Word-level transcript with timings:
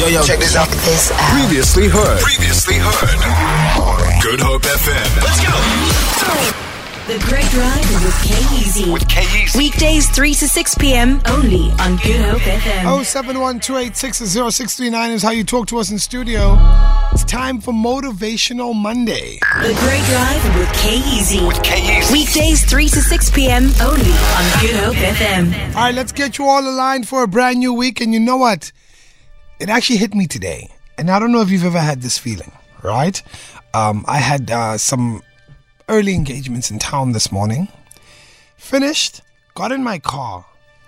Yo, 0.00 0.06
yo, 0.06 0.22
check 0.22 0.38
this 0.38 0.56
out. 0.56 0.66
This 0.66 1.12
out. 1.12 1.18
Previously 1.38 1.86
heard. 1.86 2.20
Previously 2.20 2.76
heard. 2.78 3.20
On 3.76 4.20
Good 4.22 4.40
Hope 4.40 4.62
FM. 4.62 5.16
Let's 5.20 5.44
go. 5.44 5.52
The 7.06 7.22
Great 7.28 7.44
Drive 7.50 8.02
with 8.02 8.22
K-Easy. 8.22 8.90
With 8.90 9.06
K-Easy. 9.10 9.58
Weekdays 9.58 10.08
3 10.08 10.32
to 10.36 10.48
6 10.48 10.74
p.m. 10.76 11.20
only 11.26 11.70
on 11.72 11.96
Good 11.98 12.24
Hope 12.24 12.40
FM. 12.40 12.84
Oh 12.86 13.02
seven 13.02 13.40
one 13.40 13.60
two 13.60 13.76
eight 13.76 13.94
six 13.94 14.24
zero 14.24 14.48
six 14.48 14.74
three 14.74 14.88
nine 14.88 15.10
is 15.10 15.22
how 15.22 15.32
you 15.32 15.44
talk 15.44 15.66
to 15.66 15.78
us 15.78 15.90
in 15.90 15.98
studio. 15.98 16.56
It's 17.12 17.24
time 17.24 17.60
for 17.60 17.74
Motivational 17.74 18.74
Monday. 18.74 19.38
The 19.60 19.74
Great 19.80 20.04
Drive 20.04 20.56
with 20.56 20.72
K-Easy. 20.78 21.44
With 21.44 21.62
K-Easy. 21.62 22.10
Weekdays 22.10 22.64
3 22.64 22.88
to 22.88 23.00
6 23.02 23.30
p.m. 23.32 23.64
only 23.82 24.12
on 24.12 24.60
Good 24.62 24.76
Hope 24.76 24.94
FM. 24.94 25.74
All 25.76 25.82
right, 25.82 25.94
let's 25.94 26.12
get 26.12 26.38
you 26.38 26.46
all 26.46 26.66
aligned 26.66 27.06
for 27.06 27.22
a 27.22 27.28
brand 27.28 27.58
new 27.58 27.74
week. 27.74 28.00
And 28.00 28.14
you 28.14 28.20
know 28.20 28.38
what? 28.38 28.72
It 29.60 29.68
actually 29.68 29.98
hit 29.98 30.14
me 30.14 30.26
today. 30.26 30.70
And 30.96 31.10
I 31.10 31.18
don't 31.18 31.32
know 31.32 31.42
if 31.42 31.50
you've 31.50 31.64
ever 31.64 31.78
had 31.78 32.02
this 32.02 32.18
feeling, 32.18 32.50
right? 32.82 33.22
Um, 33.74 34.04
I 34.08 34.18
had 34.18 34.50
uh, 34.50 34.78
some 34.78 35.22
early 35.88 36.14
engagements 36.14 36.70
in 36.70 36.78
town 36.78 37.12
this 37.12 37.30
morning. 37.30 37.68
Finished, 38.56 39.20
got 39.54 39.70
in 39.70 39.82
my 39.82 39.98
car, 39.98 40.44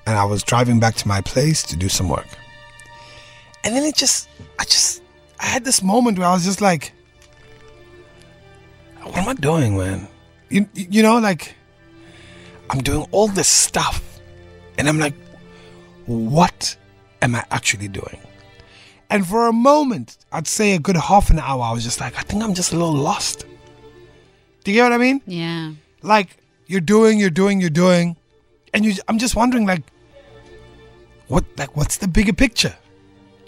and 0.07 0.17
I 0.19 0.25
was 0.25 0.43
driving 0.43 0.81
back 0.81 0.95
to 0.97 1.09
my 1.09 1.21
place 1.21 1.63
to 1.65 1.77
do 1.77 1.89
some 1.89 2.09
work. 2.09 2.27
And 3.65 3.77
then 3.77 3.85
it 3.85 3.95
just, 3.95 4.29
I 4.59 4.65
just, 4.65 5.03
I 5.39 5.47
had 5.47 5.65
this 5.65 5.83
moment 5.83 6.19
where 6.19 6.29
I 6.29 6.33
was 6.33 6.45
just 6.45 6.61
like, 6.61 6.93
what 9.03 9.17
am 9.17 9.29
I 9.29 9.35
doing, 9.35 9.77
man? 9.77 10.09
You, 10.49 10.69
you 10.75 11.03
know, 11.03 11.19
like, 11.19 11.55
I'm 12.71 12.81
doing 12.81 13.07
all 13.11 13.29
this 13.29 13.49
stuff. 13.49 14.03
And 14.79 14.89
I'm 14.89 14.99
like, 14.99 15.15
what 16.07 16.77
am 17.21 17.35
I 17.35 17.45
actually 17.51 17.89
doing? 17.89 18.19
And 19.13 19.27
for 19.27 19.47
a 19.47 19.53
moment, 19.53 20.17
I'd 20.33 20.47
say 20.47 20.73
a 20.73 20.79
good 20.79 20.97
half 20.97 21.29
an 21.29 21.39
hour, 21.39 21.63
I 21.63 21.73
was 21.73 21.85
just 21.85 22.01
like, 22.01 22.19
I 22.19 22.23
think 22.23 22.43
I'm 22.43 22.55
just 22.55 22.73
a 22.73 22.77
little 22.77 22.95
lost. 22.95 23.45
Do 24.65 24.71
you 24.71 24.79
get 24.79 24.85
what 24.85 24.93
I 24.93 24.97
mean? 24.97 25.21
Yeah. 25.27 25.73
Like, 26.01 26.39
you're 26.67 26.81
doing, 26.81 27.21
you're 27.21 27.29
doing, 27.29 27.61
you're 27.61 27.69
doing. 27.69 28.17
And 28.73 28.87
you, 28.87 28.95
I'm 29.09 29.19
just 29.19 29.37
wondering, 29.37 29.67
like, 29.67 29.83
what, 31.29 31.45
like, 31.59 31.77
what's 31.77 31.99
the 31.99 32.09
bigger 32.09 32.33
picture? 32.33 32.75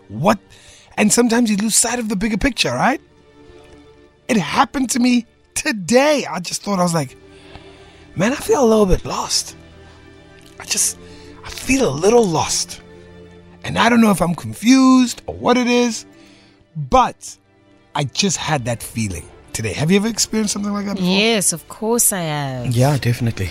What? 0.08 0.38
And 0.98 1.10
sometimes 1.10 1.50
you 1.50 1.56
lose 1.56 1.74
sight 1.74 1.98
of 1.98 2.10
the 2.10 2.16
bigger 2.16 2.36
picture, 2.36 2.70
right? 2.70 3.00
It 4.28 4.36
happened 4.36 4.90
to 4.90 5.00
me 5.00 5.24
today. 5.54 6.26
I 6.30 6.40
just 6.40 6.62
thought, 6.62 6.78
I 6.78 6.82
was 6.82 6.92
like, 6.92 7.16
man, 8.16 8.32
I 8.32 8.36
feel 8.36 8.62
a 8.62 8.68
little 8.68 8.84
bit 8.84 9.06
lost. 9.06 9.56
I 10.60 10.66
just, 10.66 10.98
I 11.42 11.48
feel 11.48 11.88
a 11.88 11.96
little 12.04 12.26
lost. 12.26 12.82
And 13.64 13.78
I 13.78 13.88
don't 13.88 14.00
know 14.02 14.10
if 14.10 14.20
I'm 14.20 14.34
confused 14.34 15.22
or 15.26 15.34
what 15.34 15.56
it 15.56 15.66
is, 15.66 16.04
but 16.76 17.36
I 17.94 18.04
just 18.04 18.36
had 18.36 18.66
that 18.66 18.82
feeling 18.82 19.26
today. 19.54 19.72
Have 19.72 19.90
you 19.90 19.96
ever 19.96 20.08
experienced 20.08 20.52
something 20.52 20.72
like 20.72 20.84
that 20.86 20.96
before? 20.96 21.10
Yes, 21.10 21.52
of 21.52 21.66
course 21.68 22.12
I 22.12 22.20
have. 22.20 22.66
Yeah, 22.76 22.98
definitely. 22.98 23.50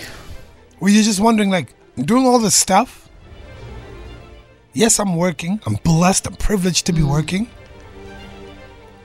Were 0.78 0.88
you're 0.88 1.02
just 1.02 1.20
wondering, 1.20 1.50
like, 1.50 1.74
I'm 1.96 2.04
doing 2.04 2.26
all 2.26 2.38
this 2.38 2.54
stuff. 2.54 3.08
Yes, 4.72 4.98
I'm 5.00 5.16
working. 5.16 5.60
I'm 5.66 5.74
blessed. 5.76 6.26
I'm 6.26 6.36
privileged 6.36 6.86
to 6.86 6.92
be 6.92 7.00
mm. 7.00 7.10
working. 7.10 7.48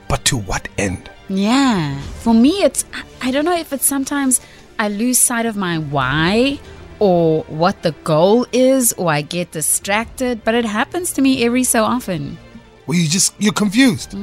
But 0.08 0.24
to 0.26 0.36
what 0.36 0.68
end? 0.78 1.10
Yeah. 1.28 2.00
For 2.22 2.34
me, 2.34 2.62
it's, 2.62 2.84
I- 2.92 3.28
I 3.28 3.30
don't 3.30 3.44
know 3.44 3.56
if 3.56 3.72
it's 3.72 3.86
sometimes 3.86 4.40
I 4.78 4.88
lose 4.88 5.18
sight 5.18 5.46
of 5.46 5.56
my 5.56 5.78
why 5.78 6.58
or 7.00 7.42
what 7.44 7.82
the 7.82 7.92
goal 8.04 8.46
is 8.52 8.92
or 8.92 9.10
I 9.10 9.22
get 9.22 9.50
distracted, 9.50 10.44
but 10.44 10.54
it 10.54 10.64
happens 10.64 11.12
to 11.12 11.22
me 11.22 11.44
every 11.44 11.64
so 11.64 11.82
often. 11.82 12.38
Well, 12.86 12.96
you 12.96 13.08
just, 13.08 13.34
you're 13.38 13.52
confused. 13.52 14.14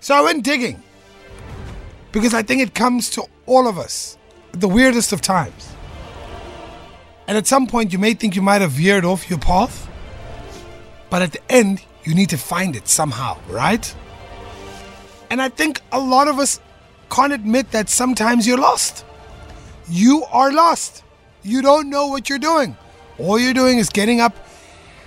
So 0.00 0.14
I 0.14 0.20
went 0.20 0.44
digging. 0.44 0.82
Because 2.12 2.34
I 2.34 2.42
think 2.42 2.62
it 2.62 2.74
comes 2.74 3.10
to 3.10 3.24
all 3.46 3.68
of 3.68 3.78
us 3.78 4.18
at 4.52 4.60
the 4.60 4.68
weirdest 4.68 5.12
of 5.12 5.20
times. 5.20 5.72
And 7.28 7.36
at 7.36 7.46
some 7.46 7.66
point, 7.66 7.92
you 7.92 7.98
may 7.98 8.14
think 8.14 8.36
you 8.36 8.42
might 8.42 8.60
have 8.60 8.72
veered 8.72 9.04
off 9.04 9.28
your 9.28 9.38
path. 9.38 9.88
But 11.10 11.22
at 11.22 11.32
the 11.32 11.40
end, 11.52 11.82
you 12.04 12.14
need 12.14 12.30
to 12.30 12.38
find 12.38 12.76
it 12.76 12.88
somehow, 12.88 13.38
right? 13.48 13.94
And 15.30 15.42
I 15.42 15.48
think 15.48 15.80
a 15.92 16.00
lot 16.00 16.28
of 16.28 16.38
us 16.38 16.60
can't 17.10 17.32
admit 17.32 17.70
that 17.72 17.88
sometimes 17.88 18.46
you're 18.46 18.58
lost. 18.58 19.04
You 19.88 20.24
are 20.32 20.52
lost. 20.52 21.02
You 21.42 21.62
don't 21.62 21.90
know 21.90 22.08
what 22.08 22.28
you're 22.28 22.38
doing. 22.38 22.76
All 23.18 23.38
you're 23.38 23.54
doing 23.54 23.78
is 23.78 23.88
getting 23.88 24.20
up 24.20 24.34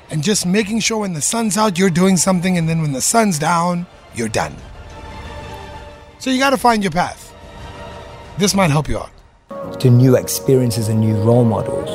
and 0.09 0.23
just 0.23 0.45
making 0.45 0.79
sure 0.79 0.99
when 0.99 1.13
the 1.13 1.21
sun's 1.21 1.57
out, 1.57 1.77
you're 1.77 1.89
doing 1.89 2.17
something, 2.17 2.57
and 2.57 2.67
then 2.67 2.81
when 2.81 2.93
the 2.93 3.01
sun's 3.01 3.37
down, 3.37 3.85
you're 4.15 4.29
done. 4.29 4.55
So 6.17 6.29
you 6.31 6.39
got 6.39 6.49
to 6.51 6.57
find 6.57 6.83
your 6.83 6.91
path. 6.91 7.33
This 8.37 8.55
might 8.55 8.71
help 8.71 8.87
you 8.89 8.97
out. 8.97 9.11
to 9.79 9.89
new 9.89 10.15
experiences 10.15 10.87
and 10.89 10.99
new 10.99 11.15
role 11.23 11.45
models. 11.45 11.89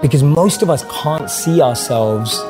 Because 0.00 0.22
most 0.22 0.62
of 0.62 0.70
us 0.70 0.84
can't 0.90 1.30
see 1.30 1.60
ourselves 1.62 2.40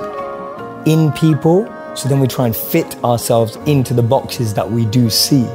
in 0.86 1.12
people, 1.12 1.66
so 1.94 2.08
then 2.08 2.20
we 2.20 2.26
try 2.26 2.46
and 2.46 2.56
fit 2.56 3.02
ourselves 3.04 3.56
into 3.66 3.92
the 3.92 4.02
boxes 4.02 4.54
that 4.54 4.70
we 4.70 4.86
do 4.86 5.10
see. 5.10 5.46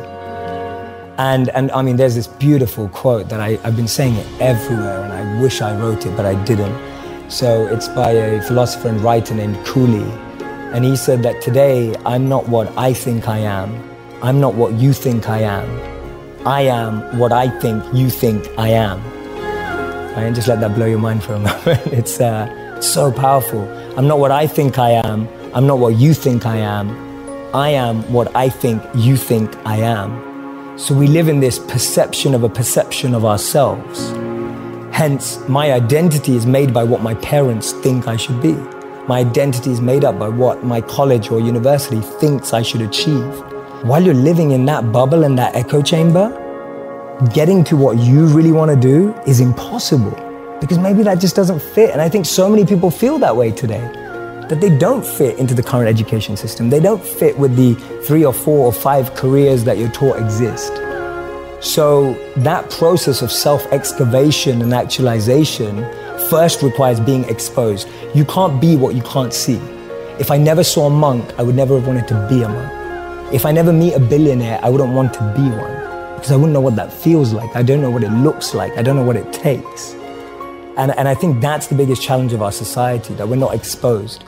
And, 1.17 1.49
and 1.49 1.71
I 1.71 1.81
mean, 1.81 1.97
there's 1.97 2.15
this 2.15 2.27
beautiful 2.27 2.89
quote 2.89 3.29
that 3.29 3.39
I, 3.39 3.59
I've 3.63 3.75
been 3.75 3.87
saying 3.87 4.15
it 4.15 4.27
everywhere, 4.41 5.03
and 5.03 5.11
I 5.11 5.41
wish 5.41 5.61
I 5.61 5.75
wrote 5.79 6.05
it, 6.05 6.15
but 6.15 6.25
I 6.25 6.41
didn't. 6.43 6.75
So 7.31 7.67
it's 7.67 7.87
by 7.87 8.11
a 8.11 8.41
philosopher 8.43 8.89
and 8.89 9.01
writer 9.01 9.33
named 9.33 9.57
Cooley. 9.65 10.09
And 10.73 10.85
he 10.85 10.95
said 10.95 11.23
that 11.23 11.41
today, 11.41 11.95
I'm 12.05 12.29
not 12.29 12.47
what 12.49 12.75
I 12.77 12.93
think 12.93 13.27
I 13.27 13.39
am. 13.39 13.83
I'm 14.21 14.39
not 14.39 14.55
what 14.55 14.73
you 14.73 14.93
think 14.93 15.27
I 15.27 15.39
am. 15.39 15.67
I 16.47 16.61
am 16.61 17.17
what 17.17 17.31
I 17.31 17.49
think 17.59 17.83
you 17.93 18.09
think 18.09 18.47
I 18.57 18.69
am. 18.69 18.99
And 20.17 20.35
just 20.35 20.47
let 20.47 20.59
that 20.61 20.75
blow 20.75 20.85
your 20.85 20.99
mind 20.99 21.23
for 21.23 21.33
a 21.33 21.39
moment. 21.47 21.87
It's 21.87 22.19
uh, 22.21 22.81
so 22.81 23.11
powerful. 23.11 23.61
I'm 23.97 24.07
not 24.07 24.19
what 24.19 24.31
I 24.31 24.47
think 24.47 24.77
I 24.77 24.91
am. 24.91 25.27
I'm 25.53 25.65
not 25.65 25.79
what 25.79 25.95
you 25.95 26.13
think 26.13 26.45
I 26.45 26.57
am. 26.57 26.89
I 27.55 27.69
am 27.69 28.03
what 28.13 28.35
I 28.35 28.49
think 28.49 28.83
you 28.95 29.17
think 29.17 29.55
I 29.65 29.77
am. 29.77 30.26
So 30.77 30.93
we 30.93 31.07
live 31.07 31.27
in 31.27 31.39
this 31.39 31.57
perception 31.57 32.35
of 32.35 32.43
a 32.43 32.49
perception 32.49 33.15
of 33.15 33.25
ourselves. 33.25 34.11
Hence, 34.95 35.39
my 35.49 35.71
identity 35.71 36.35
is 36.35 36.45
made 36.45 36.71
by 36.71 36.83
what 36.83 37.01
my 37.01 37.15
parents 37.15 37.71
think 37.71 38.07
I 38.07 38.15
should 38.15 38.39
be. 38.43 38.53
My 39.07 39.21
identity 39.21 39.71
is 39.71 39.81
made 39.81 40.05
up 40.05 40.19
by 40.19 40.29
what 40.29 40.63
my 40.63 40.81
college 40.81 41.31
or 41.31 41.39
university 41.39 41.99
thinks 42.19 42.53
I 42.53 42.61
should 42.61 42.81
achieve. 42.81 43.43
While 43.85 44.03
you're 44.03 44.13
living 44.13 44.51
in 44.51 44.65
that 44.65 44.91
bubble 44.91 45.23
and 45.23 45.35
that 45.39 45.55
echo 45.55 45.81
chamber, 45.81 46.29
getting 47.33 47.63
to 47.63 47.75
what 47.75 47.97
you 47.97 48.27
really 48.27 48.51
want 48.51 48.69
to 48.69 48.77
do 48.77 49.15
is 49.25 49.39
impossible 49.39 50.11
because 50.61 50.77
maybe 50.77 51.01
that 51.01 51.15
just 51.15 51.35
doesn't 51.35 51.59
fit. 51.59 51.89
And 51.89 51.99
I 51.99 52.07
think 52.07 52.27
so 52.27 52.47
many 52.47 52.67
people 52.67 52.91
feel 52.91 53.17
that 53.17 53.35
way 53.35 53.49
today 53.49 54.06
that 54.49 54.61
they 54.61 54.75
don't 54.77 55.05
fit 55.05 55.37
into 55.37 55.53
the 55.53 55.63
current 55.63 55.89
education 55.89 56.37
system. 56.37 56.69
They 56.69 56.79
don't 56.79 57.03
fit 57.03 57.37
with 57.37 57.55
the 57.55 57.75
three 58.03 58.23
or 58.23 58.33
four 58.33 58.65
or 58.65 58.71
five 58.71 59.13
careers 59.15 59.63
that 59.65 59.77
you're 59.77 59.91
taught 59.91 60.19
exist. 60.19 60.73
So 61.59 62.13
that 62.37 62.69
process 62.69 63.21
of 63.21 63.31
self-excavation 63.31 64.61
and 64.61 64.73
actualization 64.73 65.83
first 66.29 66.61
requires 66.61 66.99
being 66.99 67.23
exposed. 67.25 67.87
You 68.13 68.25
can't 68.25 68.61
be 68.61 68.75
what 68.75 68.95
you 68.95 69.01
can't 69.01 69.33
see. 69.33 69.59
If 70.19 70.31
I 70.31 70.37
never 70.37 70.63
saw 70.63 70.87
a 70.87 70.89
monk, 70.89 71.33
I 71.37 71.43
would 71.43 71.55
never 71.55 71.75
have 71.75 71.87
wanted 71.87 72.07
to 72.09 72.27
be 72.29 72.41
a 72.43 72.47
monk. 72.47 73.33
If 73.33 73.45
I 73.45 73.51
never 73.51 73.73
meet 73.73 73.93
a 73.93 73.99
billionaire, 73.99 74.59
I 74.63 74.69
wouldn't 74.69 74.93
want 74.93 75.13
to 75.15 75.19
be 75.35 75.49
one 75.49 76.15
because 76.15 76.31
I 76.31 76.35
wouldn't 76.35 76.53
know 76.53 76.61
what 76.61 76.75
that 76.77 76.91
feels 76.91 77.33
like. 77.33 77.55
I 77.55 77.61
don't 77.63 77.81
know 77.81 77.91
what 77.91 78.03
it 78.03 78.11
looks 78.11 78.53
like. 78.53 78.77
I 78.77 78.81
don't 78.81 78.95
know 78.95 79.03
what 79.03 79.15
it 79.15 79.31
takes. 79.33 79.93
And, 80.77 80.91
and 80.97 81.07
I 81.07 81.15
think 81.15 81.41
that's 81.41 81.67
the 81.67 81.75
biggest 81.75 82.01
challenge 82.01 82.33
of 82.33 82.41
our 82.41 82.51
society 82.51 83.13
that 83.15 83.27
we're 83.27 83.35
not 83.35 83.53
exposed. 83.53 84.23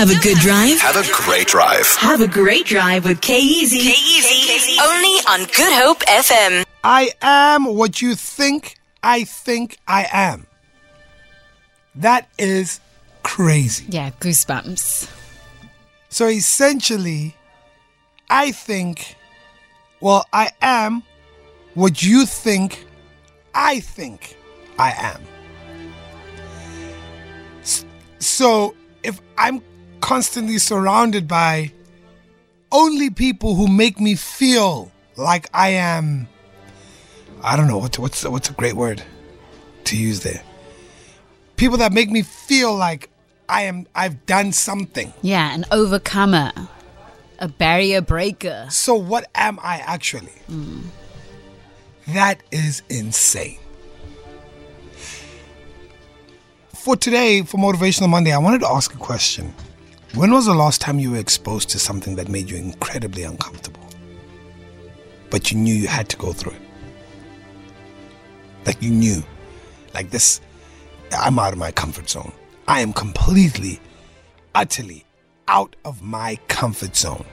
Don't, 0.00 0.08
don't 0.08 0.16
have 0.16 0.24
a 0.24 0.28
good 0.28 0.38
drive. 0.38 0.80
Have 0.80 0.96
a 0.96 1.12
great 1.12 1.46
drive. 1.46 1.86
Have 1.96 2.20
a 2.22 2.26
great 2.26 2.64
drive 2.64 3.04
with 3.04 3.20
K-Easy. 3.20 3.80
K-Easy. 3.80 4.78
Only 4.80 5.18
on 5.28 5.40
Good 5.54 5.74
Hope 5.74 5.98
FM. 6.06 6.64
I 6.82 7.10
am 7.20 7.66
what 7.66 8.00
you 8.00 8.14
think 8.14 8.78
I 9.02 9.24
think 9.24 9.76
I 9.86 10.06
am. 10.10 10.46
That 11.94 12.30
is 12.38 12.80
crazy. 13.22 13.84
Yeah, 13.90 14.10
goosebumps. 14.20 15.10
So 16.08 16.28
essentially, 16.28 17.36
I 18.30 18.52
think, 18.52 19.16
well, 20.00 20.24
I 20.32 20.50
am 20.62 21.02
what 21.74 22.02
you 22.02 22.24
think 22.24 22.86
I 23.54 23.80
think 23.80 24.34
I 24.78 24.92
am. 24.92 25.22
So 28.18 28.74
if 29.02 29.20
I'm 29.36 29.62
constantly 30.00 30.58
surrounded 30.58 31.28
by 31.28 31.72
only 32.72 33.10
people 33.10 33.54
who 33.54 33.68
make 33.68 34.00
me 34.00 34.14
feel 34.14 34.90
like 35.16 35.48
I 35.52 35.70
am, 35.70 36.28
I 37.42 37.56
don't 37.56 37.68
know 37.68 37.78
what's 37.78 37.98
what's 37.98 38.24
what's 38.24 38.50
a 38.50 38.52
great 38.52 38.74
word 38.74 39.02
to 39.84 39.96
use 39.96 40.20
there. 40.20 40.42
People 41.56 41.78
that 41.78 41.92
make 41.92 42.10
me 42.10 42.22
feel 42.22 42.74
like 42.74 43.10
I 43.48 43.62
am 43.62 43.86
I've 43.94 44.24
done 44.26 44.52
something. 44.52 45.12
Yeah, 45.22 45.52
an 45.54 45.64
overcomer, 45.70 46.52
a 47.38 47.48
barrier 47.48 48.00
breaker. 48.00 48.66
So 48.70 48.94
what 48.94 49.28
am 49.34 49.58
I 49.62 49.78
actually? 49.78 50.32
Hmm. 50.46 50.80
That 52.08 52.42
is 52.50 52.82
insane. 52.88 53.58
For 56.74 56.96
today, 56.96 57.42
for 57.42 57.58
Motivational 57.58 58.08
Monday, 58.08 58.32
I 58.32 58.38
wanted 58.38 58.60
to 58.62 58.68
ask 58.68 58.94
a 58.94 58.98
question. 58.98 59.54
When 60.14 60.32
was 60.32 60.46
the 60.46 60.54
last 60.54 60.80
time 60.80 60.98
you 60.98 61.12
were 61.12 61.18
exposed 61.18 61.70
to 61.70 61.78
something 61.78 62.16
that 62.16 62.28
made 62.28 62.50
you 62.50 62.56
incredibly 62.56 63.22
uncomfortable? 63.22 63.80
But 65.30 65.52
you 65.52 65.58
knew 65.58 65.72
you 65.72 65.86
had 65.86 66.08
to 66.08 66.16
go 66.16 66.32
through 66.32 66.52
it. 66.52 66.62
Like 68.66 68.82
you 68.82 68.90
knew. 68.90 69.22
Like 69.94 70.10
this, 70.10 70.40
I'm 71.12 71.38
out 71.38 71.52
of 71.52 71.60
my 71.60 71.70
comfort 71.70 72.10
zone. 72.10 72.32
I 72.66 72.80
am 72.80 72.92
completely, 72.92 73.78
utterly 74.52 75.04
out 75.46 75.76
of 75.84 76.02
my 76.02 76.40
comfort 76.48 76.96
zone. 76.96 77.24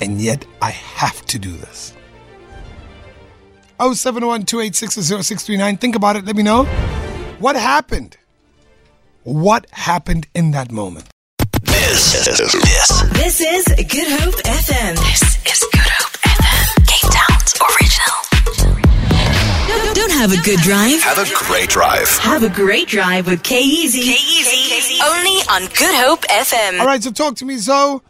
And 0.00 0.18
yet 0.18 0.46
I 0.62 0.70
have 0.70 1.26
to 1.26 1.38
do 1.38 1.52
this. 1.58 1.92
071 3.78 4.46
286 4.46 5.76
Think 5.78 5.94
about 5.94 6.16
it. 6.16 6.24
Let 6.24 6.36
me 6.36 6.42
know. 6.42 6.64
What 7.38 7.54
happened? 7.54 8.16
What 9.24 9.66
happened 9.72 10.26
in 10.34 10.52
that 10.52 10.72
moment? 10.72 11.10
This, 11.96 12.12
this, 12.26 13.02
This 13.14 13.40
is 13.40 13.64
Good 13.88 14.20
Hope 14.20 14.34
FM. 14.44 14.96
This 14.96 15.22
is 15.50 15.64
Good 15.72 15.80
Hope 15.80 16.12
FM. 16.20 16.86
Cape 16.86 17.10
Town's 17.10 17.54
original. 17.72 18.20
Don't, 19.66 19.96
don't 19.96 20.10
have 20.10 20.30
a 20.30 20.36
good 20.44 20.60
drive. 20.60 21.00
have 21.02 21.16
a 21.16 21.34
great 21.46 21.70
drive. 21.70 22.06
Have 22.18 22.42
a 22.42 22.50
great 22.50 22.86
drive 22.86 23.26
with 23.26 23.42
K-Easy. 23.42 24.02
K-Easy. 24.02 25.00
Only 25.02 25.40
on 25.48 25.62
Good 25.72 25.94
Hope 25.94 26.20
FM. 26.26 26.80
All 26.80 26.86
right, 26.86 27.02
so 27.02 27.10
talk 27.12 27.36
to 27.36 27.46
me, 27.46 27.56
Zoe. 27.56 28.00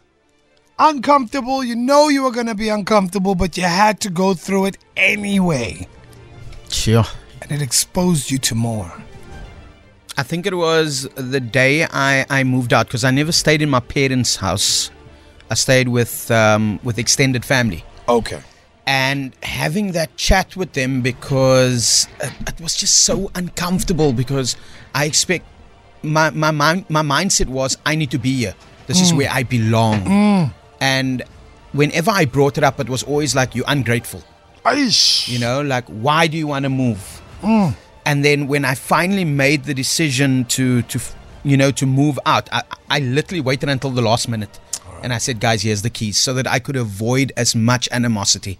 Uncomfortable. 0.77 1.63
You 1.63 1.77
know 1.77 2.09
you 2.09 2.23
were 2.23 2.31
going 2.31 2.47
to 2.47 2.55
be 2.55 2.67
uncomfortable, 2.67 3.35
but 3.35 3.55
you 3.55 3.63
had 3.63 4.01
to 4.01 4.09
go 4.09 4.33
through 4.33 4.65
it 4.65 4.77
anyway. 4.97 5.87
Sure. 6.67 7.05
And 7.41 7.53
it 7.53 7.61
exposed 7.61 8.31
you 8.31 8.37
to 8.39 8.53
more. 8.53 8.91
I 10.17 10.23
think 10.23 10.45
it 10.45 10.55
was 10.55 11.07
the 11.15 11.39
day 11.39 11.85
I, 11.85 12.25
I 12.29 12.43
moved 12.43 12.73
out 12.73 12.87
because 12.87 13.03
I 13.03 13.11
never 13.11 13.31
stayed 13.31 13.61
in 13.61 13.69
my 13.69 13.79
parents' 13.79 14.35
house. 14.37 14.89
I 15.49 15.53
stayed 15.53 15.87
with 15.87 16.29
um, 16.31 16.79
with 16.83 16.97
extended 16.97 17.45
family. 17.45 17.83
Okay. 18.09 18.41
and 18.87 19.35
having 19.43 19.91
that 19.91 20.15
chat 20.15 20.55
with 20.55 20.71
them 20.71 21.01
because 21.01 22.07
it, 22.21 22.31
it 22.47 22.61
was 22.61 22.75
just 22.77 23.03
so 23.03 23.29
uncomfortable 23.35 24.13
because 24.13 24.55
I 24.95 25.05
expect 25.05 25.45
my 26.01 26.29
my 26.29 26.51
mind 26.51 26.85
my 26.89 27.01
mindset 27.01 27.47
was 27.47 27.77
I 27.85 27.95
need 27.95 28.11
to 28.11 28.17
be 28.17 28.33
here. 28.33 28.55
This 28.87 29.01
is 29.01 29.11
mm. 29.11 29.17
where 29.17 29.29
I 29.29 29.43
belong. 29.43 30.05
Mm. 30.05 30.53
And 30.79 31.23
whenever 31.73 32.09
I 32.11 32.23
brought 32.23 32.57
it 32.57 32.63
up, 32.63 32.79
it 32.79 32.87
was 32.87 33.03
always 33.03 33.35
like 33.35 33.53
you're 33.53 33.65
ungrateful. 33.67 34.23
Aish. 34.65 35.27
You 35.27 35.39
know, 35.39 35.61
like 35.61 35.85
why 35.87 36.27
do 36.27 36.37
you 36.37 36.47
want 36.47 36.63
to 36.63 36.69
move? 36.69 37.21
Mm. 37.41 37.75
And 38.07 38.23
then 38.23 38.47
when 38.47 38.63
I 38.63 38.73
finally 38.73 39.25
made 39.25 39.65
the 39.65 39.73
decision 39.73 40.45
to 40.55 40.81
to 40.83 40.99
you 41.43 41.57
know 41.57 41.71
to 41.71 41.85
move 41.85 42.17
out, 42.25 42.47
I, 42.53 42.63
I 42.89 42.99
literally 42.99 43.41
waited 43.41 43.67
until 43.67 43.91
the 43.91 44.01
last 44.01 44.29
minute, 44.29 44.61
and 45.03 45.11
I 45.11 45.17
said, 45.17 45.41
guys, 45.41 45.63
here's 45.63 45.81
the 45.81 45.89
keys, 45.89 46.17
so 46.17 46.33
that 46.33 46.47
I 46.47 46.59
could 46.59 46.77
avoid 46.77 47.33
as 47.35 47.53
much 47.53 47.89
animosity. 47.91 48.59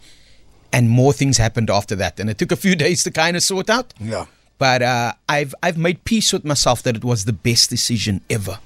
And 0.73 0.89
more 0.89 1.13
things 1.13 1.38
happened 1.38 1.69
after 1.69 1.95
that, 1.95 2.19
and 2.19 2.29
it 2.29 2.38
took 2.38 2.51
a 2.51 2.57
few 2.57 2.75
days 2.85 3.05
to 3.05 3.11
kind 3.11 3.38
of 3.38 3.41
sort 3.41 3.69
out. 3.69 3.94
Yeah. 4.01 4.25
But 4.57 4.81
uh, 4.81 5.13
I've 5.29 5.55
I've 5.63 5.77
made 5.77 6.03
peace 6.03 6.33
with 6.33 6.43
myself 6.43 6.83
that 6.83 6.97
it 6.97 7.05
was 7.05 7.23
the 7.23 7.31
best 7.31 7.69
decision 7.69 8.19
ever. 8.29 8.59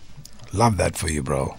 Love 0.52 0.78
that 0.78 0.98
for 0.98 1.12
you, 1.12 1.22
bro. 1.22 1.58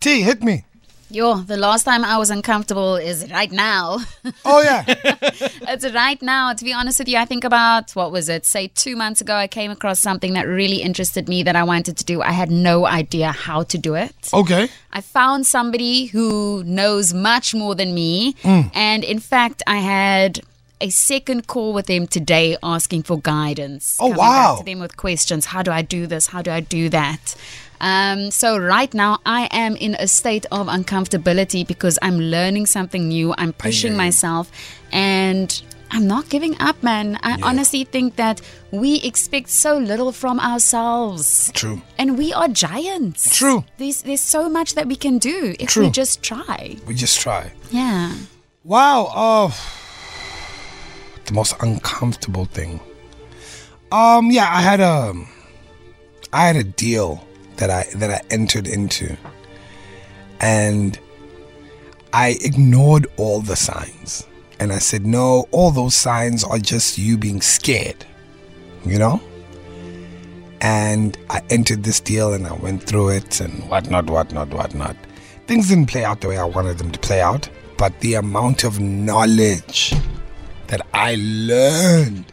T, 0.00 0.22
hit 0.22 0.42
me. 0.42 0.64
Yo, 1.12 1.34
the 1.34 1.56
last 1.56 1.82
time 1.82 2.04
I 2.04 2.18
was 2.18 2.30
uncomfortable 2.30 2.94
is 2.94 3.28
right 3.32 3.50
now. 3.50 3.98
Oh, 4.44 4.62
yeah. 4.62 4.84
it's 4.86 5.90
right 5.92 6.20
now. 6.22 6.52
To 6.52 6.64
be 6.64 6.72
honest 6.72 7.00
with 7.00 7.08
you, 7.08 7.18
I 7.18 7.24
think 7.24 7.42
about 7.42 7.90
what 7.92 8.12
was 8.12 8.28
it? 8.28 8.46
Say 8.46 8.68
two 8.68 8.94
months 8.94 9.20
ago, 9.20 9.34
I 9.34 9.48
came 9.48 9.72
across 9.72 9.98
something 9.98 10.34
that 10.34 10.46
really 10.46 10.82
interested 10.82 11.28
me 11.28 11.42
that 11.42 11.56
I 11.56 11.64
wanted 11.64 11.98
to 11.98 12.04
do. 12.04 12.22
I 12.22 12.30
had 12.30 12.50
no 12.50 12.86
idea 12.86 13.32
how 13.32 13.64
to 13.64 13.78
do 13.78 13.96
it. 13.96 14.14
okay. 14.32 14.68
I 14.92 15.00
found 15.00 15.46
somebody 15.46 16.06
who 16.06 16.62
knows 16.64 17.12
much 17.12 17.54
more 17.54 17.74
than 17.74 17.92
me. 17.92 18.34
Mm. 18.42 18.70
And 18.74 19.04
in 19.04 19.18
fact, 19.18 19.62
I 19.66 19.78
had 19.78 20.40
a 20.80 20.90
second 20.90 21.46
call 21.46 21.72
with 21.72 21.86
them 21.86 22.06
today 22.06 22.56
asking 22.62 23.02
for 23.04 23.18
guidance. 23.18 23.96
Oh, 24.00 24.08
wow. 24.08 24.54
Back 24.56 24.58
to 24.58 24.64
them 24.64 24.80
with 24.80 24.96
questions. 24.96 25.46
How 25.46 25.62
do 25.62 25.70
I 25.70 25.82
do 25.82 26.06
this? 26.06 26.26
How 26.26 26.42
do 26.42 26.50
I 26.50 26.60
do 26.60 26.88
that? 26.88 27.34
Um, 27.80 28.30
so 28.30 28.58
right 28.58 28.92
now 28.92 29.18
I 29.24 29.48
am 29.50 29.74
in 29.76 29.94
a 29.94 30.06
state 30.06 30.46
of 30.52 30.66
uncomfortability 30.66 31.66
because 31.66 31.98
I'm 32.02 32.18
learning 32.18 32.66
something 32.66 33.08
new. 33.08 33.34
I'm 33.38 33.52
pushing 33.52 33.96
myself 33.96 34.50
and 34.92 35.62
I'm 35.90 36.06
not 36.06 36.28
giving 36.28 36.60
up, 36.60 36.82
man. 36.82 37.18
I 37.22 37.40
honestly 37.42 37.84
think 37.84 38.16
that 38.16 38.40
we 38.70 39.00
expect 39.00 39.48
so 39.48 39.78
little 39.78 40.12
from 40.12 40.38
ourselves. 40.38 41.50
True. 41.52 41.82
And 41.98 42.16
we 42.16 42.32
are 42.32 42.48
giants. 42.48 43.36
True. 43.36 43.64
There's 43.78 44.02
there's 44.02 44.20
so 44.20 44.48
much 44.48 44.74
that 44.74 44.86
we 44.86 44.94
can 44.94 45.18
do 45.18 45.54
if 45.58 45.70
True. 45.70 45.84
we 45.86 45.90
just 45.90 46.22
try. 46.22 46.76
We 46.86 46.94
just 46.94 47.18
try. 47.20 47.50
Yeah. 47.70 48.14
Wow. 48.62 49.10
Oh, 49.14 49.79
the 51.30 51.34
most 51.34 51.54
uncomfortable 51.60 52.44
thing. 52.44 52.80
Um. 53.92 54.30
Yeah, 54.30 54.48
I 54.50 54.60
had 54.60 54.80
a, 54.80 55.14
I 56.32 56.46
had 56.46 56.56
a 56.56 56.64
deal 56.64 57.24
that 57.56 57.70
I 57.70 57.86
that 57.96 58.10
I 58.10 58.20
entered 58.30 58.66
into, 58.68 59.16
and 60.40 60.98
I 62.12 62.38
ignored 62.42 63.06
all 63.16 63.40
the 63.40 63.56
signs, 63.56 64.26
and 64.58 64.72
I 64.72 64.78
said, 64.78 65.06
"No, 65.06 65.48
all 65.50 65.70
those 65.70 65.94
signs 65.94 66.44
are 66.44 66.58
just 66.58 66.98
you 66.98 67.16
being 67.16 67.40
scared," 67.40 68.04
you 68.84 68.98
know. 68.98 69.20
And 70.60 71.16
I 71.30 71.40
entered 71.48 71.84
this 71.84 72.00
deal, 72.00 72.34
and 72.34 72.46
I 72.46 72.52
went 72.52 72.82
through 72.82 73.10
it, 73.10 73.40
and 73.40 73.68
whatnot, 73.70 74.10
whatnot, 74.10 74.50
whatnot. 74.50 74.96
Things 75.46 75.68
didn't 75.68 75.86
play 75.86 76.04
out 76.04 76.20
the 76.20 76.28
way 76.28 76.38
I 76.38 76.44
wanted 76.44 76.78
them 76.78 76.92
to 76.92 76.98
play 76.98 77.20
out, 77.20 77.48
but 77.76 77.98
the 78.00 78.14
amount 78.14 78.62
of 78.62 78.78
knowledge 78.78 79.94
that 80.70 80.86
I 80.94 81.16
learned, 81.18 82.26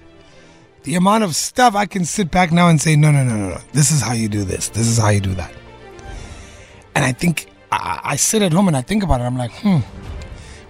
the 0.83 0.95
amount 0.95 1.23
of 1.23 1.35
stuff 1.35 1.75
I 1.75 1.85
can 1.87 2.05
sit 2.05 2.29
back 2.31 2.51
now 2.51 2.69
and 2.69 2.79
say, 2.79 2.95
no, 2.95 3.11
no, 3.11 3.23
no, 3.23 3.35
no, 3.35 3.49
no. 3.49 3.57
This 3.73 3.91
is 3.91 4.01
how 4.01 4.13
you 4.13 4.29
do 4.29 4.43
this. 4.43 4.69
This 4.69 4.87
is 4.87 4.97
how 4.97 5.09
you 5.09 5.19
do 5.19 5.33
that. 5.33 5.51
And 6.95 7.03
I 7.03 7.11
think 7.11 7.47
I, 7.71 7.99
I 8.03 8.15
sit 8.15 8.41
at 8.43 8.53
home 8.53 8.67
and 8.67 8.77
I 8.77 8.81
think 8.83 9.03
about 9.03 9.21
it. 9.21 9.23
I'm 9.25 9.37
like, 9.37 9.51
hmm. 9.51 9.79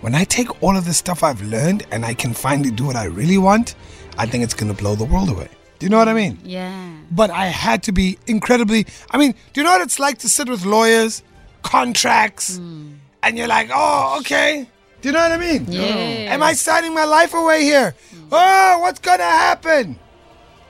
When 0.01 0.15
I 0.15 0.23
take 0.23 0.63
all 0.63 0.77
of 0.77 0.85
this 0.85 0.97
stuff 0.97 1.23
I've 1.23 1.41
learned 1.41 1.85
and 1.91 2.05
I 2.05 2.13
can 2.13 2.33
finally 2.33 2.71
do 2.71 2.85
what 2.85 2.95
I 2.95 3.05
really 3.05 3.37
want, 3.37 3.75
I 4.17 4.25
think 4.25 4.43
it's 4.43 4.53
gonna 4.53 4.73
blow 4.73 4.95
the 4.95 5.05
world 5.05 5.29
away. 5.29 5.49
Do 5.79 5.85
you 5.85 5.89
know 5.89 5.97
what 5.97 6.07
I 6.07 6.13
mean? 6.13 6.39
Yeah. 6.43 6.95
but 7.11 7.29
I 7.29 7.47
had 7.47 7.83
to 7.83 7.91
be 7.91 8.17
incredibly. 8.27 8.87
I 9.11 9.17
mean, 9.17 9.33
do 9.53 9.61
you 9.61 9.63
know 9.65 9.71
what 9.71 9.81
it's 9.81 9.99
like 9.99 10.19
to 10.19 10.29
sit 10.29 10.49
with 10.49 10.65
lawyers, 10.65 11.21
contracts, 11.63 12.57
and 12.57 13.37
you're 13.37 13.47
like, 13.47 13.69
oh, 13.73 14.17
okay. 14.21 14.67
Do 15.01 15.09
you 15.09 15.13
know 15.13 15.19
what 15.19 15.31
I 15.31 15.37
mean? 15.37 15.65
Yeah. 15.69 16.33
Am 16.33 16.41
I 16.41 16.53
signing 16.53 16.93
my 16.93 17.05
life 17.05 17.33
away 17.33 17.63
here? 17.63 17.93
Oh, 18.31 18.79
what's 18.81 18.99
gonna 18.99 19.23
happen? 19.23 19.99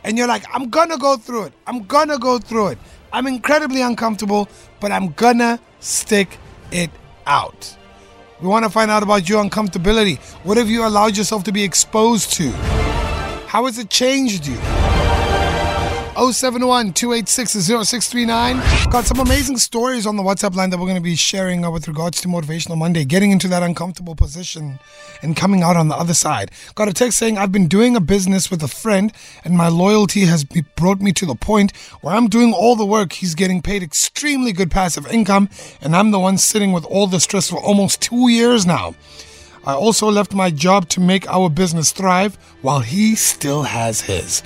And 0.04 0.18
you're 0.18 0.28
like, 0.28 0.44
I'm 0.54 0.70
gonna 0.70 0.98
go 0.98 1.18
through 1.18 1.44
it. 1.46 1.54
I'm 1.66 1.84
gonna 1.84 2.20
go 2.20 2.38
through 2.38 2.68
it. 2.70 2.78
I'm 3.14 3.26
incredibly 3.26 3.82
uncomfortable, 3.82 4.50
but 4.80 4.92
I'm 4.92 5.14
gonna 5.14 5.60
stick 5.80 6.38
it 6.72 6.92
out. 7.26 7.76
We 8.42 8.48
want 8.48 8.66
to 8.66 8.70
find 8.70 8.92
out 8.92 9.02
about 9.02 9.28
your 9.28 9.44
uncomfortability. 9.44 10.20
What 10.44 10.58
have 10.58 10.70
you 10.70 10.86
allowed 10.86 11.18
yourself 11.18 11.44
to 11.46 11.52
be 11.52 11.64
exposed 11.64 12.34
to? 12.34 12.52
How 13.48 13.66
has 13.66 13.80
it 13.80 13.90
changed 13.90 14.46
you? 14.46 14.58
071 16.18 16.94
286 16.94 17.52
0639. 17.52 18.90
Got 18.90 19.06
some 19.06 19.20
amazing 19.20 19.58
stories 19.58 20.08
on 20.08 20.16
the 20.16 20.24
WhatsApp 20.24 20.56
line 20.56 20.72
that 20.72 20.78
we're 20.80 20.88
going 20.88 20.96
to 20.96 21.02
be 21.02 21.16
sharing 21.16 21.64
uh, 21.64 21.70
with 21.70 21.88
regards 21.88 22.20
to 22.22 22.28
Motivational 22.28 22.76
Monday, 22.76 23.06
getting 23.06 23.30
into 23.30 23.48
that 23.50 23.62
uncomfortable 23.62 24.16
position 24.16 24.80
and 25.22 25.36
coming 25.36 25.62
out 25.62 25.78
on 25.78 25.90
the 25.90 25.96
other 25.96 26.16
side. 26.16 26.50
Got 26.74 26.88
a 26.88 26.94
text 26.94 27.20
saying, 27.20 27.38
I've 27.38 27.52
been 27.52 27.68
doing 27.68 27.96
a 27.96 28.02
business 28.02 28.50
with 28.50 28.64
a 28.64 28.68
friend 28.68 29.14
and 29.44 29.56
my 29.56 29.68
loyalty 29.68 30.22
has 30.22 30.44
brought 30.44 31.02
me 31.02 31.12
to 31.14 31.28
the 31.28 31.36
point 31.36 31.76
where 32.02 32.16
I'm 32.16 32.30
doing 32.30 32.52
all 32.52 32.76
the 32.76 32.86
work. 32.86 33.14
He's 33.14 33.36
getting 33.36 33.62
paid 33.62 33.84
extremely 33.84 34.54
good 34.54 34.72
passive 34.72 35.06
income, 35.08 35.50
and 35.82 35.96
I'm 35.96 36.10
the 36.10 36.20
one 36.20 36.40
sitting 36.40 36.72
with 36.72 36.86
all 36.86 37.06
the 37.06 37.20
stress 37.20 37.48
for 37.48 37.58
almost 37.58 38.02
two 38.02 38.28
years 38.28 38.66
now. 38.66 38.96
I 39.68 39.74
also 39.74 40.10
left 40.10 40.34
my 40.34 40.50
job 40.50 40.90
to 40.90 41.00
make 41.00 41.28
our 41.28 41.48
business 41.48 41.92
thrive 41.92 42.38
while 42.64 42.80
he 42.80 43.14
still 43.14 43.64
has 43.64 44.02
his. 44.02 44.42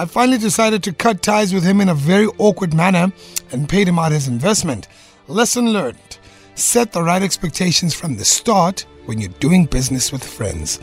I 0.00 0.04
finally 0.04 0.38
decided 0.38 0.84
to 0.84 0.92
cut 0.92 1.22
ties 1.22 1.52
with 1.52 1.64
him 1.64 1.80
in 1.80 1.88
a 1.88 1.94
very 1.94 2.28
awkward 2.38 2.72
manner 2.72 3.12
and 3.50 3.68
paid 3.68 3.88
him 3.88 3.98
out 3.98 4.12
his 4.12 4.28
investment. 4.28 4.86
Lesson 5.26 5.72
learned 5.72 6.18
set 6.54 6.92
the 6.92 7.02
right 7.02 7.22
expectations 7.22 7.94
from 7.94 8.16
the 8.16 8.24
start 8.24 8.86
when 9.06 9.20
you're 9.20 9.30
doing 9.40 9.64
business 9.64 10.12
with 10.12 10.22
friends. 10.22 10.78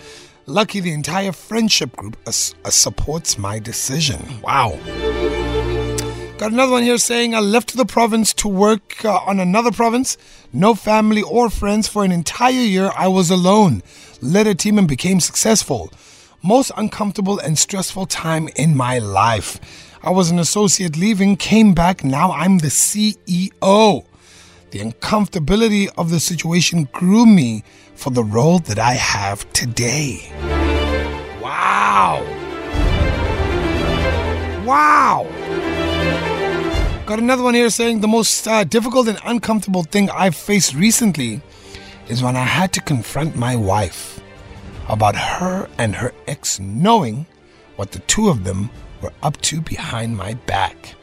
Lucky 0.48 0.82
the 0.82 0.92
entire 0.92 1.32
friendship 1.32 1.96
group 1.96 2.18
uh, 2.26 2.30
uh, 2.30 2.70
supports 2.70 3.38
my 3.38 3.58
decision. 3.58 4.42
Wow. 4.42 4.80
Got 6.38 6.52
another 6.52 6.74
one 6.74 6.84
here 6.84 6.98
saying 6.98 7.34
I 7.34 7.40
left 7.40 7.78
the 7.78 7.86
province 7.86 8.34
to 8.36 8.50
work 8.50 9.04
uh, 9.06 9.20
on 9.26 9.40
another 9.40 9.72
province. 9.72 10.18
No 10.52 10.76
family 10.76 11.22
or 11.22 11.50
friends 11.50 11.88
for 11.88 12.04
an 12.04 12.12
entire 12.12 12.52
year. 12.52 12.92
I 12.98 13.08
was 13.08 13.30
alone. 13.30 13.82
Led 14.22 14.48
a 14.48 14.56
team 14.56 14.78
and 14.78 14.88
became 14.88 15.20
successful. 15.22 15.90
Most 16.46 16.72
uncomfortable 16.78 17.40
and 17.40 17.58
stressful 17.58 18.06
time 18.06 18.50
in 18.56 18.78
my 18.78 19.00
life. 19.00 19.60
I 20.04 20.12
was 20.12 20.30
an 20.30 20.38
associate 20.38 20.96
leaving, 20.96 21.38
came 21.38 21.74
back. 21.74 22.04
Now 22.04 22.34
I'm 22.34 22.60
the 22.60 22.68
CEO. 22.68 24.06
The 24.70 24.80
uncomfortability 24.80 25.90
of 25.98 26.12
the 26.12 26.20
situation 26.20 26.88
grew 26.92 27.26
me 27.26 27.64
for 27.96 28.12
the 28.12 28.24
role 28.24 28.60
that 28.60 28.78
I 28.78 28.94
have 28.94 29.52
today. 29.54 30.32
Wow. 31.42 32.22
Wow. 34.64 35.26
Got 37.08 37.18
another 37.18 37.42
one 37.42 37.56
here 37.56 37.72
saying 37.72 38.02
the 38.02 38.08
most 38.08 38.48
uh, 38.48 38.64
difficult 38.66 39.08
and 39.08 39.18
uncomfortable 39.26 39.82
thing 39.82 40.12
I've 40.12 40.36
faced 40.36 40.76
recently 40.76 41.42
is 42.08 42.22
when 42.22 42.36
I 42.36 42.44
had 42.44 42.72
to 42.74 42.82
confront 42.82 43.36
my 43.36 43.56
wife 43.56 44.22
about 44.88 45.16
her 45.16 45.68
and 45.78 45.96
her 45.96 46.14
ex 46.28 46.60
knowing 46.60 47.26
what 47.76 47.92
the 47.92 48.00
two 48.00 48.30
of 48.30 48.44
them 48.44 48.70
were 49.02 49.14
up 49.24 49.40
to 49.42 49.62
behind 49.62 50.16
my 50.16 50.34
back. 50.46 50.96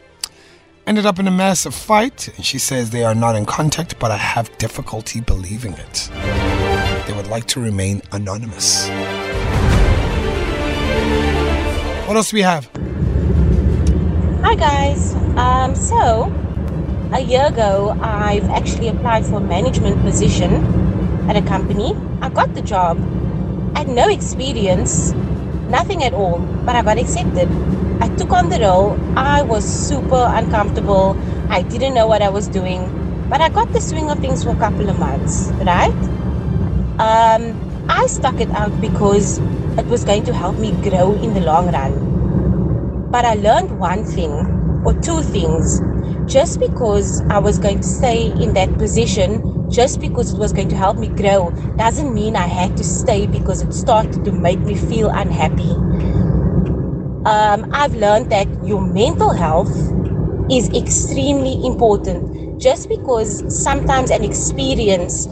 Ended 0.87 1.07
up 1.07 1.19
in 1.19 1.29
a 1.29 1.31
massive 1.31 1.75
fight, 1.75 2.29
and 2.37 2.45
she 2.45 2.59
says 2.59 2.91
they 2.91 3.05
are 3.05 3.15
not 3.15 3.37
in 3.37 3.47
contact, 3.47 3.99
but 3.99 4.11
I 4.11 4.17
have 4.17 4.57
difficulty 4.59 5.21
believing 5.21 5.75
it. 5.75 6.11
They 7.07 7.12
would 7.12 7.29
like 7.29 7.47
to 7.49 7.61
remain 7.61 8.03
anonymous. 8.11 8.89
What 12.07 12.17
else 12.17 12.31
do 12.31 12.37
we 12.37 12.43
have? 12.43 12.69
Hi 14.43 14.57
guys. 14.57 15.15
Um, 15.37 15.75
so 15.77 16.33
a 17.12 17.21
year 17.21 17.47
ago, 17.47 17.97
I've 18.03 18.49
actually 18.51 18.89
applied 18.89 19.25
for 19.25 19.37
a 19.37 19.41
management 19.41 20.01
position 20.03 20.53
at 21.31 21.37
a 21.37 21.43
company. 21.43 21.95
I 22.21 22.29
got 22.29 22.55
the 22.55 22.62
job. 22.62 22.99
I 23.75 23.81
had 23.81 23.88
no 23.88 24.09
experience, 24.09 25.12
nothing 25.69 26.05
at 26.05 26.12
all, 26.12 26.38
but 26.67 26.76
I 26.76 26.83
got 26.83 26.99
accepted. 26.99 27.49
I 28.00 28.09
took 28.17 28.33
on 28.33 28.49
the 28.49 28.61
role. 28.61 28.99
I 29.17 29.43
was 29.43 29.64
super 29.64 30.26
uncomfortable. 30.31 31.17
I 31.49 31.62
didn't 31.62 31.95
know 31.95 32.07
what 32.07 32.23
I 32.23 32.29
was 32.29 32.49
doing, 32.49 32.81
but 33.29 33.41
I 33.41 33.49
got 33.49 33.73
the 33.73 33.81
swing 33.81 34.11
of 34.11 34.19
things 34.19 34.45
for 34.45 34.50
a 34.50 34.57
couple 34.57 34.88
of 34.88 34.99
months, 34.99 35.50
right? 35.64 35.95
Um, 36.99 37.57
I 37.88 38.07
stuck 38.07 38.41
it 38.41 38.50
out 38.50 38.79
because 38.81 39.38
it 39.79 39.87
was 39.87 40.05
going 40.05 40.25
to 40.25 40.35
help 40.35 40.57
me 40.59 40.73
grow 40.83 41.14
in 41.14 41.35
the 41.35 41.41
long 41.41 41.73
run. 41.73 43.11
But 43.11 43.25
I 43.25 43.35
learned 43.35 43.79
one 43.79 44.05
thing 44.05 44.62
or 44.85 44.95
two 44.95 45.23
things. 45.23 45.81
Just 46.27 46.61
because 46.61 47.23
I 47.31 47.39
was 47.39 47.59
going 47.59 47.81
to 47.81 47.87
stay 47.87 48.27
in 48.41 48.55
that 48.55 48.79
position, 48.79 49.71
just 49.71 50.01
because 50.01 50.33
it 50.33 50.39
was 50.39 50.53
going 50.53 50.69
to 50.69 50.77
help 50.77 50.97
me 50.99 51.09
grow, 51.09 51.51
doesn't 51.77 52.15
mean 52.15 52.37
I 52.37 52.47
had 52.47 52.77
to 52.77 52.85
stay 52.85 53.27
because 53.27 53.62
it 53.62 53.73
started 53.75 54.25
to 54.25 54.33
make 54.33 54.61
me 54.61 54.75
feel 54.75 55.11
unhappy. 55.11 55.73
Um, 57.25 57.67
I've 57.73 57.95
learned 57.95 58.31
that 58.31 58.49
your 58.67 58.81
mental 58.81 59.33
health 59.33 59.71
is 60.51 60.69
extremely 60.75 61.65
important. 61.65 62.61
Just 62.61 62.89
because 62.89 63.43
sometimes 63.62 64.11
an 64.11 64.25
experience 64.25 65.27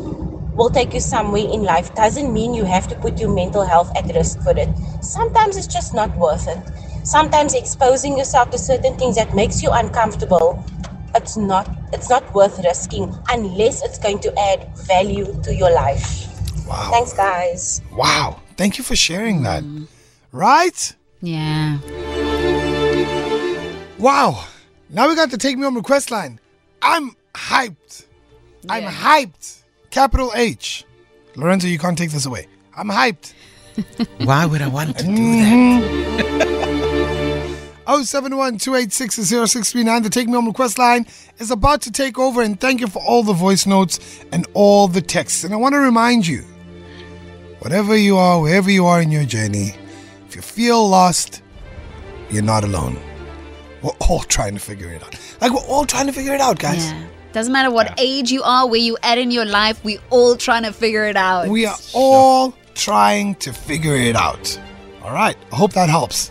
will 0.54 0.70
take 0.70 0.94
you 0.94 1.00
somewhere 1.00 1.46
in 1.52 1.62
life 1.62 1.94
doesn't 1.94 2.32
mean 2.32 2.54
you 2.54 2.64
have 2.64 2.88
to 2.88 2.96
put 2.96 3.18
your 3.20 3.34
mental 3.34 3.64
health 3.64 3.90
at 3.96 4.14
risk 4.14 4.40
for 4.42 4.52
it. 4.56 4.68
Sometimes 5.02 5.56
it's 5.56 5.66
just 5.66 5.94
not 5.94 6.16
worth 6.16 6.46
it 6.48 6.58
sometimes 7.10 7.54
exposing 7.54 8.16
yourself 8.16 8.50
to 8.50 8.58
certain 8.58 8.96
things 8.96 9.16
that 9.16 9.34
makes 9.34 9.62
you 9.62 9.70
uncomfortable 9.70 10.64
it's 11.14 11.36
not 11.36 11.66
it's 11.92 12.08
not 12.08 12.22
worth 12.34 12.58
risking 12.64 13.12
unless 13.30 13.82
it's 13.82 13.98
going 13.98 14.20
to 14.20 14.30
add 14.38 14.68
value 14.86 15.26
to 15.42 15.54
your 15.54 15.72
life 15.72 16.26
Wow. 16.66 16.90
thanks 16.92 17.12
guys 17.12 17.82
Wow. 17.92 18.40
Thank 18.60 18.76
you 18.76 18.84
for 18.84 18.94
sharing 18.94 19.40
mm-hmm. 19.40 19.78
that. 19.78 19.88
Right? 20.32 20.94
Yeah. 21.22 21.78
Wow. 23.98 24.44
Now 24.90 25.08
we 25.08 25.14
got 25.14 25.30
the 25.30 25.38
Take 25.38 25.56
Me 25.56 25.64
Home 25.64 25.76
request 25.76 26.10
line. 26.10 26.38
I'm 26.82 27.16
hyped. 27.32 28.04
I'm 28.68 28.82
hyped. 28.82 29.62
Capital 29.88 30.30
H. 30.34 30.84
Lorenzo, 31.36 31.68
you 31.68 31.78
can't 31.78 31.96
take 31.96 32.10
this 32.10 32.26
away. 32.26 32.48
I'm 32.76 32.88
hyped. 32.88 33.32
Why 34.24 34.44
would 34.44 34.60
I 34.60 34.68
want 34.68 34.98
to 34.98 35.04
do 35.04 35.16
that? 35.16 35.82
Mm-hmm. 35.82 36.60
071 37.98 38.58
286 38.58 39.16
0639. 39.16 40.02
The 40.02 40.10
Take 40.10 40.28
Me 40.28 40.34
Home 40.34 40.46
request 40.46 40.78
line 40.78 41.06
is 41.38 41.50
about 41.50 41.82
to 41.82 41.90
take 41.90 42.18
over, 42.18 42.40
and 42.40 42.58
thank 42.60 42.80
you 42.80 42.86
for 42.86 43.02
all 43.02 43.22
the 43.22 43.32
voice 43.32 43.66
notes 43.66 43.98
and 44.30 44.46
all 44.54 44.86
the 44.86 45.00
texts. 45.00 45.42
And 45.44 45.52
I 45.52 45.56
want 45.56 45.74
to 45.74 45.80
remind 45.80 46.26
you 46.26 46.42
whatever 47.58 47.96
you 47.96 48.16
are, 48.16 48.40
wherever 48.40 48.70
you 48.70 48.86
are 48.86 49.02
in 49.02 49.10
your 49.10 49.24
journey, 49.24 49.74
if 50.28 50.36
you 50.36 50.42
feel 50.42 50.88
lost, 50.88 51.42
you're 52.30 52.44
not 52.44 52.62
alone. 52.62 52.96
We're 53.82 53.90
all 54.08 54.20
trying 54.20 54.54
to 54.54 54.60
figure 54.60 54.92
it 54.92 55.02
out. 55.02 55.18
Like, 55.40 55.52
we're 55.52 55.66
all 55.66 55.84
trying 55.84 56.06
to 56.06 56.12
figure 56.12 56.34
it 56.34 56.40
out, 56.40 56.58
guys. 56.58 56.92
Yeah. 56.92 57.06
Doesn't 57.32 57.52
matter 57.52 57.70
what 57.70 57.98
age 57.98 58.30
you 58.30 58.42
are, 58.42 58.68
where 58.68 58.80
you 58.80 58.96
at 59.02 59.18
in 59.18 59.30
your 59.30 59.44
life, 59.44 59.82
we 59.84 59.98
all 60.10 60.36
trying 60.36 60.62
to 60.64 60.72
figure 60.72 61.04
it 61.04 61.16
out. 61.16 61.48
We 61.48 61.66
are 61.66 61.76
all 61.92 62.54
trying 62.74 63.34
to 63.36 63.52
figure 63.52 63.96
it 63.96 64.16
out. 64.16 64.60
All 65.02 65.12
right. 65.12 65.36
I 65.50 65.56
hope 65.56 65.72
that 65.72 65.88
helps. 65.88 66.30